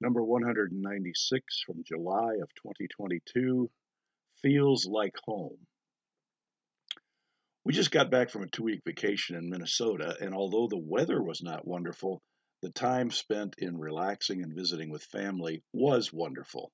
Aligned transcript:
number 0.00 0.22
196 0.22 1.62
from 1.66 1.84
July 1.84 2.34
of 2.42 2.48
2022 2.54 3.70
Feels 4.40 4.86
Like 4.86 5.14
Home. 5.26 5.58
We 7.64 7.74
just 7.74 7.90
got 7.90 8.10
back 8.10 8.30
from 8.30 8.42
a 8.42 8.48
two 8.48 8.62
week 8.62 8.80
vacation 8.86 9.36
in 9.36 9.50
Minnesota, 9.50 10.16
and 10.20 10.34
although 10.34 10.68
the 10.68 10.78
weather 10.78 11.22
was 11.22 11.42
not 11.42 11.66
wonderful, 11.66 12.22
the 12.62 12.70
time 12.70 13.10
spent 13.10 13.56
in 13.58 13.78
relaxing 13.78 14.42
and 14.42 14.54
visiting 14.54 14.88
with 14.88 15.02
family 15.02 15.62
was 15.74 16.10
wonderful. 16.10 16.72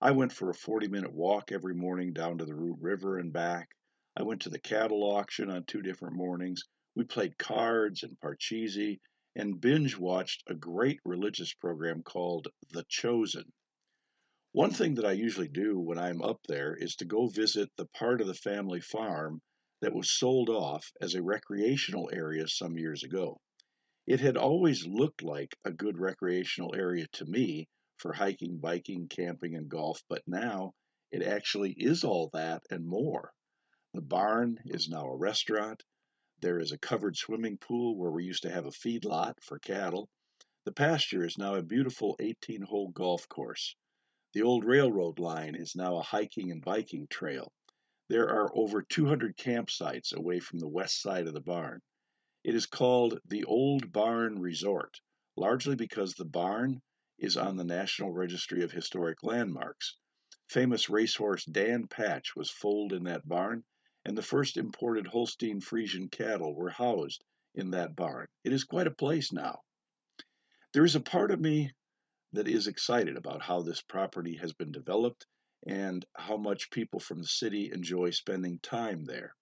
I 0.00 0.12
went 0.12 0.32
for 0.32 0.48
a 0.48 0.54
40 0.54 0.88
minute 0.88 1.12
walk 1.12 1.52
every 1.52 1.74
morning 1.74 2.14
down 2.14 2.38
to 2.38 2.46
the 2.46 2.54
Root 2.54 2.78
River 2.80 3.18
and 3.18 3.34
back. 3.34 3.68
I 4.16 4.22
went 4.22 4.42
to 4.42 4.50
the 4.50 4.58
cattle 4.58 5.02
auction 5.04 5.50
on 5.50 5.64
two 5.64 5.82
different 5.82 6.16
mornings. 6.16 6.62
We 6.94 7.04
played 7.04 7.36
cards 7.36 8.02
and 8.02 8.16
parcheesi 8.18 9.00
and 9.36 9.60
binge 9.60 9.98
watched 9.98 10.42
a 10.46 10.54
great 10.54 10.98
religious 11.04 11.52
program 11.52 12.02
called 12.02 12.48
The 12.70 12.84
Chosen. 12.88 13.52
One 14.52 14.70
thing 14.70 14.94
that 14.94 15.04
I 15.04 15.12
usually 15.12 15.48
do 15.48 15.78
when 15.78 15.98
I'm 15.98 16.22
up 16.22 16.40
there 16.48 16.74
is 16.74 16.96
to 16.96 17.04
go 17.04 17.26
visit 17.26 17.70
the 17.76 17.84
part 17.84 18.22
of 18.22 18.26
the 18.26 18.34
family 18.34 18.80
farm 18.80 19.42
that 19.82 19.94
was 19.94 20.10
sold 20.10 20.48
off 20.48 20.90
as 21.02 21.14
a 21.14 21.22
recreational 21.22 22.08
area 22.10 22.48
some 22.48 22.78
years 22.78 23.02
ago. 23.02 23.38
It 24.06 24.20
had 24.20 24.38
always 24.38 24.86
looked 24.86 25.22
like 25.22 25.54
a 25.66 25.70
good 25.70 25.98
recreational 25.98 26.74
area 26.74 27.06
to 27.12 27.26
me 27.26 27.68
for 27.98 28.14
hiking, 28.14 28.58
biking, 28.58 29.08
camping, 29.08 29.54
and 29.54 29.68
golf, 29.68 30.02
but 30.08 30.22
now 30.26 30.72
it 31.10 31.22
actually 31.22 31.72
is 31.72 32.04
all 32.04 32.30
that 32.32 32.62
and 32.70 32.86
more. 32.86 33.32
The 33.92 34.00
barn 34.00 34.60
is 34.64 34.88
now 34.88 35.06
a 35.08 35.16
restaurant. 35.16 35.82
There 36.40 36.60
is 36.60 36.70
a 36.70 36.78
covered 36.78 37.16
swimming 37.16 37.56
pool 37.56 37.96
where 37.96 38.10
we 38.10 38.24
used 38.24 38.42
to 38.42 38.50
have 38.50 38.66
a 38.66 38.70
feed 38.70 39.06
lot 39.06 39.42
for 39.42 39.58
cattle. 39.58 40.10
The 40.64 40.72
pasture 40.72 41.24
is 41.24 41.38
now 41.38 41.54
a 41.54 41.62
beautiful 41.62 42.14
18 42.20 42.60
hole 42.60 42.88
golf 42.88 43.26
course. 43.26 43.74
The 44.34 44.42
old 44.42 44.64
railroad 44.64 45.18
line 45.18 45.54
is 45.54 45.74
now 45.74 45.96
a 45.96 46.02
hiking 46.02 46.50
and 46.50 46.62
biking 46.62 47.06
trail. 47.06 47.54
There 48.08 48.28
are 48.28 48.54
over 48.54 48.82
200 48.82 49.38
campsites 49.38 50.12
away 50.12 50.40
from 50.40 50.58
the 50.58 50.68
west 50.68 51.00
side 51.00 51.26
of 51.26 51.32
the 51.32 51.40
barn. 51.40 51.80
It 52.44 52.54
is 52.54 52.66
called 52.66 53.18
the 53.24 53.44
Old 53.44 53.90
Barn 53.90 54.38
Resort, 54.38 55.00
largely 55.36 55.74
because 55.74 56.12
the 56.14 56.26
barn 56.26 56.82
is 57.18 57.38
on 57.38 57.56
the 57.56 57.64
National 57.64 58.12
Registry 58.12 58.62
of 58.62 58.72
Historic 58.72 59.22
Landmarks. 59.22 59.96
Famous 60.50 60.90
racehorse 60.90 61.46
Dan 61.46 61.88
Patch 61.88 62.36
was 62.36 62.50
foaled 62.50 62.92
in 62.92 63.04
that 63.04 63.26
barn, 63.26 63.64
and 64.06 64.16
the 64.16 64.22
first 64.22 64.56
imported 64.56 65.04
Holstein 65.04 65.60
Friesian 65.60 66.08
cattle 66.08 66.54
were 66.54 66.70
housed 66.70 67.24
in 67.56 67.72
that 67.72 67.96
barn. 67.96 68.28
It 68.44 68.52
is 68.52 68.62
quite 68.62 68.86
a 68.86 68.92
place 68.92 69.32
now. 69.32 69.62
There 70.72 70.84
is 70.84 70.94
a 70.94 71.00
part 71.00 71.32
of 71.32 71.40
me 71.40 71.72
that 72.32 72.46
is 72.46 72.68
excited 72.68 73.16
about 73.16 73.42
how 73.42 73.62
this 73.62 73.82
property 73.82 74.36
has 74.36 74.52
been 74.52 74.70
developed 74.70 75.26
and 75.66 76.06
how 76.14 76.36
much 76.36 76.70
people 76.70 77.00
from 77.00 77.18
the 77.18 77.26
city 77.26 77.72
enjoy 77.72 78.10
spending 78.10 78.60
time 78.60 79.06
there. 79.06 79.34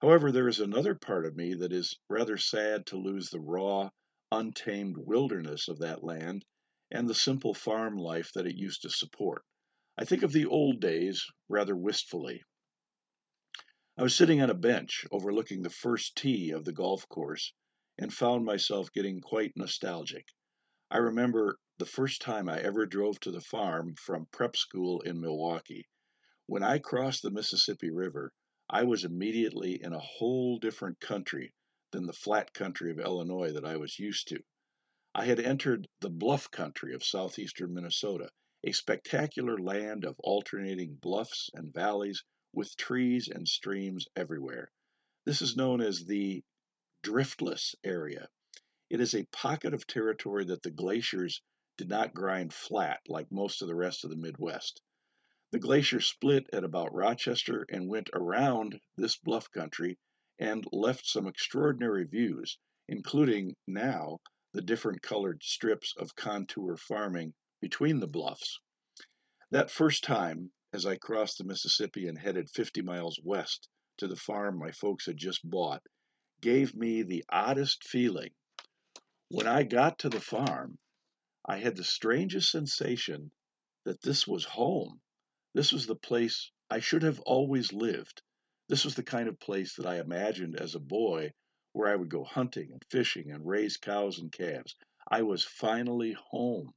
However, 0.00 0.30
there 0.30 0.46
is 0.46 0.60
another 0.60 0.94
part 0.94 1.26
of 1.26 1.34
me 1.34 1.54
that 1.54 1.72
is 1.72 1.98
rather 2.08 2.38
sad 2.38 2.86
to 2.86 2.96
lose 2.96 3.30
the 3.30 3.40
raw, 3.40 3.90
untamed 4.30 4.98
wilderness 4.98 5.66
of 5.66 5.80
that 5.80 6.04
land 6.04 6.44
and 6.92 7.08
the 7.08 7.14
simple 7.14 7.54
farm 7.54 7.96
life 7.96 8.30
that 8.34 8.46
it 8.46 8.54
used 8.54 8.82
to 8.82 8.90
support. 8.90 9.42
I 9.98 10.04
think 10.04 10.22
of 10.22 10.30
the 10.30 10.46
old 10.46 10.80
days 10.80 11.26
rather 11.48 11.74
wistfully. 11.74 12.44
I 14.00 14.02
was 14.02 14.16
sitting 14.16 14.40
on 14.40 14.48
a 14.48 14.54
bench 14.54 15.04
overlooking 15.10 15.60
the 15.60 15.68
first 15.68 16.16
tee 16.16 16.52
of 16.52 16.64
the 16.64 16.72
golf 16.72 17.06
course 17.10 17.52
and 17.98 18.10
found 18.10 18.46
myself 18.46 18.90
getting 18.94 19.20
quite 19.20 19.54
nostalgic. 19.58 20.26
I 20.90 20.96
remember 20.96 21.58
the 21.76 21.84
first 21.84 22.22
time 22.22 22.48
I 22.48 22.62
ever 22.62 22.86
drove 22.86 23.20
to 23.20 23.30
the 23.30 23.42
farm 23.42 23.94
from 23.96 24.24
prep 24.32 24.56
school 24.56 25.02
in 25.02 25.20
Milwaukee. 25.20 25.86
When 26.46 26.62
I 26.62 26.78
crossed 26.78 27.20
the 27.20 27.30
Mississippi 27.30 27.90
River, 27.90 28.32
I 28.70 28.84
was 28.84 29.04
immediately 29.04 29.82
in 29.82 29.92
a 29.92 29.98
whole 29.98 30.58
different 30.58 30.98
country 31.00 31.52
than 31.90 32.06
the 32.06 32.14
flat 32.14 32.54
country 32.54 32.90
of 32.90 33.00
Illinois 33.00 33.52
that 33.52 33.66
I 33.66 33.76
was 33.76 33.98
used 33.98 34.28
to. 34.28 34.42
I 35.14 35.26
had 35.26 35.40
entered 35.40 35.86
the 36.00 36.08
bluff 36.08 36.50
country 36.50 36.94
of 36.94 37.04
southeastern 37.04 37.74
Minnesota, 37.74 38.30
a 38.64 38.72
spectacular 38.72 39.58
land 39.58 40.06
of 40.06 40.18
alternating 40.20 40.94
bluffs 40.94 41.50
and 41.52 41.70
valleys 41.70 42.24
with 42.52 42.76
trees 42.76 43.28
and 43.28 43.46
streams 43.46 44.06
everywhere. 44.16 44.70
This 45.24 45.42
is 45.42 45.56
known 45.56 45.80
as 45.80 46.04
the 46.04 46.42
driftless 47.02 47.74
area. 47.84 48.28
It 48.88 49.00
is 49.00 49.14
a 49.14 49.26
pocket 49.26 49.72
of 49.72 49.86
territory 49.86 50.44
that 50.46 50.62
the 50.62 50.70
glaciers 50.70 51.42
did 51.76 51.88
not 51.88 52.12
grind 52.12 52.52
flat 52.52 53.00
like 53.08 53.30
most 53.30 53.62
of 53.62 53.68
the 53.68 53.74
rest 53.74 54.04
of 54.04 54.10
the 54.10 54.16
Midwest. 54.16 54.82
The 55.52 55.58
glacier 55.58 56.00
split 56.00 56.46
at 56.52 56.64
about 56.64 56.94
Rochester 56.94 57.66
and 57.68 57.88
went 57.88 58.10
around 58.12 58.80
this 58.96 59.16
bluff 59.16 59.50
country 59.50 59.98
and 60.38 60.64
left 60.72 61.06
some 61.06 61.26
extraordinary 61.26 62.04
views, 62.04 62.58
including 62.88 63.56
now 63.66 64.20
the 64.52 64.62
different 64.62 65.02
colored 65.02 65.42
strips 65.42 65.94
of 65.96 66.14
contour 66.16 66.76
farming 66.76 67.34
between 67.60 68.00
the 68.00 68.08
bluffs. 68.08 68.60
That 69.50 69.70
first 69.70 70.04
time, 70.04 70.52
as 70.72 70.86
I 70.86 70.96
crossed 70.96 71.38
the 71.38 71.44
Mississippi 71.44 72.06
and 72.06 72.16
headed 72.16 72.48
50 72.48 72.82
miles 72.82 73.18
west 73.24 73.68
to 73.98 74.06
the 74.06 74.16
farm 74.16 74.58
my 74.58 74.70
folks 74.70 75.06
had 75.06 75.16
just 75.16 75.48
bought, 75.48 75.82
gave 76.40 76.74
me 76.74 77.02
the 77.02 77.24
oddest 77.28 77.82
feeling. 77.84 78.30
When 79.28 79.46
I 79.46 79.64
got 79.64 79.98
to 80.00 80.08
the 80.08 80.20
farm, 80.20 80.78
I 81.44 81.58
had 81.58 81.76
the 81.76 81.84
strangest 81.84 82.50
sensation 82.50 83.32
that 83.84 84.00
this 84.02 84.26
was 84.26 84.44
home. 84.44 85.00
This 85.54 85.72
was 85.72 85.86
the 85.86 85.96
place 85.96 86.50
I 86.70 86.78
should 86.78 87.02
have 87.02 87.18
always 87.20 87.72
lived. 87.72 88.22
This 88.68 88.84
was 88.84 88.94
the 88.94 89.02
kind 89.02 89.28
of 89.28 89.40
place 89.40 89.74
that 89.74 89.86
I 89.86 89.98
imagined 89.98 90.54
as 90.54 90.76
a 90.76 90.80
boy 90.80 91.32
where 91.72 91.92
I 91.92 91.96
would 91.96 92.08
go 92.08 92.22
hunting 92.22 92.70
and 92.72 92.84
fishing 92.90 93.32
and 93.32 93.44
raise 93.46 93.76
cows 93.76 94.20
and 94.20 94.30
calves. 94.30 94.76
I 95.10 95.22
was 95.22 95.42
finally 95.42 96.12
home. 96.12 96.72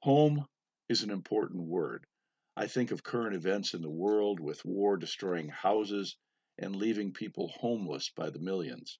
Home 0.00 0.46
is 0.88 1.02
an 1.02 1.10
important 1.10 1.64
word. 1.64 2.06
I 2.54 2.66
think 2.66 2.90
of 2.90 3.02
current 3.02 3.34
events 3.34 3.72
in 3.72 3.80
the 3.80 3.90
world 3.90 4.38
with 4.38 4.62
war 4.64 4.98
destroying 4.98 5.48
houses 5.48 6.18
and 6.58 6.76
leaving 6.76 7.14
people 7.14 7.48
homeless 7.48 8.10
by 8.10 8.28
the 8.28 8.38
millions. 8.38 8.98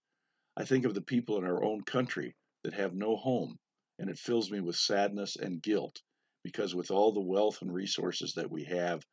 I 0.57 0.65
think 0.65 0.87
of 0.87 0.95
the 0.95 1.03
people 1.03 1.37
in 1.37 1.45
our 1.45 1.63
own 1.63 1.83
country 1.83 2.35
that 2.65 2.73
have 2.73 2.95
no 2.95 3.15
home, 3.15 3.59
and 3.99 4.09
it 4.09 4.19
fills 4.19 4.51
me 4.51 4.61
with 4.61 4.77
sadness 4.77 5.37
and 5.37 5.63
guilt 5.63 6.01
because, 6.43 6.75
with 6.75 6.91
all 6.91 7.13
the 7.13 7.21
wealth 7.21 7.61
and 7.61 7.71
resources 7.73 8.33
that 8.35 8.51
we 8.51 8.65
have, 8.65 9.07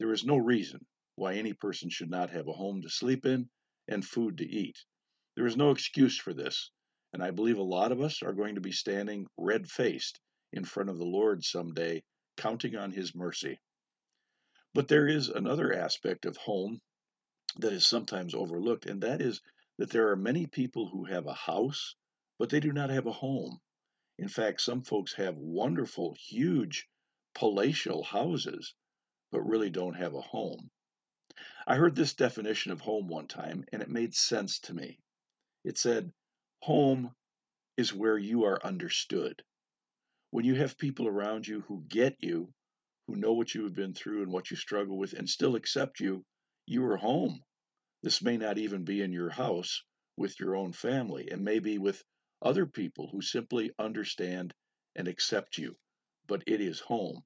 there 0.00 0.12
is 0.12 0.24
no 0.24 0.38
reason 0.38 0.84
why 1.14 1.34
any 1.34 1.52
person 1.52 1.88
should 1.88 2.10
not 2.10 2.30
have 2.30 2.48
a 2.48 2.52
home 2.52 2.82
to 2.82 2.90
sleep 2.90 3.24
in 3.24 3.48
and 3.86 4.04
food 4.04 4.38
to 4.38 4.44
eat. 4.44 4.76
There 5.36 5.46
is 5.46 5.56
no 5.56 5.70
excuse 5.70 6.18
for 6.18 6.34
this, 6.34 6.72
and 7.12 7.22
I 7.22 7.30
believe 7.30 7.58
a 7.58 7.62
lot 7.62 7.92
of 7.92 8.00
us 8.00 8.22
are 8.24 8.32
going 8.32 8.56
to 8.56 8.60
be 8.60 8.72
standing 8.72 9.28
red 9.38 9.70
faced 9.70 10.18
in 10.52 10.64
front 10.64 10.90
of 10.90 10.98
the 10.98 11.06
Lord 11.06 11.44
someday, 11.44 12.02
counting 12.36 12.74
on 12.74 12.90
His 12.90 13.14
mercy. 13.14 13.60
But 14.74 14.88
there 14.88 15.06
is 15.06 15.28
another 15.28 15.72
aspect 15.72 16.26
of 16.26 16.36
home 16.36 16.82
that 17.58 17.72
is 17.72 17.86
sometimes 17.86 18.34
overlooked, 18.34 18.86
and 18.86 19.02
that 19.02 19.22
is 19.22 19.40
that 19.78 19.90
there 19.90 20.10
are 20.10 20.16
many 20.16 20.46
people 20.46 20.88
who 20.88 21.04
have 21.04 21.26
a 21.26 21.32
house, 21.32 21.94
but 22.38 22.50
they 22.50 22.58
do 22.58 22.72
not 22.72 22.90
have 22.90 23.06
a 23.06 23.12
home. 23.12 23.60
In 24.18 24.28
fact, 24.28 24.60
some 24.60 24.82
folks 24.82 25.14
have 25.14 25.36
wonderful, 25.36 26.14
huge, 26.14 26.88
palatial 27.34 28.02
houses, 28.02 28.74
but 29.30 29.42
really 29.42 29.70
don't 29.70 29.94
have 29.94 30.14
a 30.14 30.20
home. 30.20 30.70
I 31.66 31.76
heard 31.76 31.94
this 31.94 32.14
definition 32.14 32.72
of 32.72 32.80
home 32.80 33.06
one 33.06 33.28
time, 33.28 33.64
and 33.72 33.80
it 33.80 33.88
made 33.88 34.14
sense 34.14 34.58
to 34.60 34.74
me. 34.74 34.98
It 35.62 35.78
said, 35.78 36.12
Home 36.62 37.14
is 37.76 37.94
where 37.94 38.18
you 38.18 38.44
are 38.44 38.64
understood. 38.64 39.44
When 40.30 40.44
you 40.44 40.56
have 40.56 40.78
people 40.78 41.06
around 41.06 41.46
you 41.46 41.60
who 41.62 41.84
get 41.86 42.16
you 42.20 42.52
who 43.06 43.16
know 43.16 43.32
what 43.34 43.54
you 43.54 43.64
have 43.64 43.74
been 43.74 43.94
through 43.94 44.22
and 44.22 44.32
what 44.32 44.50
you 44.50 44.56
struggle 44.56 44.96
with 44.96 45.12
and 45.12 45.28
still 45.28 45.56
accept 45.56 46.00
you, 46.00 46.24
you 46.66 46.84
are 46.86 46.96
home. 46.96 47.42
This 48.02 48.22
may 48.22 48.36
not 48.36 48.58
even 48.58 48.84
be 48.84 49.02
in 49.02 49.12
your 49.12 49.30
house 49.30 49.82
with 50.16 50.38
your 50.40 50.56
own 50.56 50.72
family. 50.72 51.28
It 51.30 51.40
may 51.40 51.58
be 51.58 51.78
with 51.78 52.02
other 52.40 52.66
people 52.66 53.08
who 53.10 53.20
simply 53.20 53.72
understand 53.78 54.54
and 54.96 55.08
accept 55.08 55.58
you, 55.58 55.76
but 56.26 56.42
it 56.46 56.60
is 56.60 56.80
home. 56.80 57.22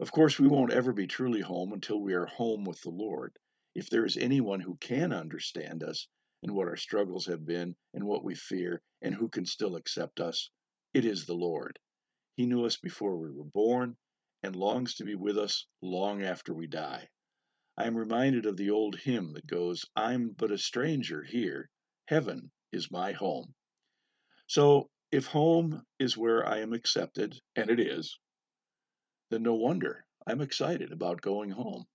Of 0.00 0.10
course, 0.10 0.38
we 0.40 0.48
won't 0.48 0.72
ever 0.72 0.92
be 0.92 1.06
truly 1.06 1.40
home 1.40 1.72
until 1.72 2.00
we 2.00 2.14
are 2.14 2.26
home 2.26 2.64
with 2.64 2.80
the 2.82 2.90
Lord. 2.90 3.36
If 3.74 3.90
there 3.90 4.04
is 4.04 4.16
anyone 4.16 4.60
who 4.60 4.76
can 4.76 5.12
understand 5.12 5.84
us 5.84 6.08
and 6.42 6.52
what 6.52 6.68
our 6.68 6.76
struggles 6.76 7.26
have 7.26 7.44
been 7.44 7.76
and 7.92 8.04
what 8.04 8.24
we 8.24 8.34
fear 8.34 8.82
and 9.02 9.14
who 9.14 9.28
can 9.28 9.46
still 9.46 9.76
accept 9.76 10.20
us, 10.20 10.50
it 10.94 11.04
is 11.04 11.26
the 11.26 11.34
Lord. 11.34 11.78
He 12.36 12.46
knew 12.46 12.64
us 12.64 12.76
before 12.76 13.16
we 13.16 13.30
were 13.30 13.44
born 13.44 13.96
and 14.44 14.54
longs 14.54 14.94
to 14.94 15.04
be 15.04 15.14
with 15.14 15.38
us 15.38 15.66
long 15.80 16.22
after 16.22 16.52
we 16.52 16.66
die. 16.66 17.08
I 17.78 17.86
am 17.86 17.96
reminded 17.96 18.44
of 18.44 18.58
the 18.58 18.70
old 18.70 18.94
hymn 18.94 19.32
that 19.32 19.46
goes, 19.46 19.86
I'm 19.96 20.30
but 20.30 20.52
a 20.52 20.58
stranger 20.58 21.22
here, 21.22 21.70
heaven 22.04 22.52
is 22.70 22.90
my 22.90 23.12
home. 23.12 23.54
So, 24.46 24.90
If 25.10 25.26
home 25.26 25.86
is 25.98 26.16
where 26.16 26.46
I 26.46 26.58
am 26.58 26.72
accepted, 26.72 27.40
and 27.56 27.70
it 27.70 27.80
is, 27.80 28.18
then 29.30 29.44
no 29.44 29.54
wonder 29.54 30.04
I'm 30.26 30.40
excited 30.40 30.92
about 30.92 31.22
going 31.22 31.50
home. 31.50 31.86